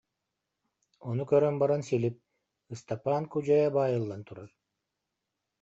[1.11, 2.17] Ону көрөн баран Силип:
[2.73, 4.49] «Ыстапаан Кудьайа баайыллан турар»